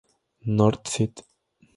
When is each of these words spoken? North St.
North 0.47 0.87
St. 0.87 1.21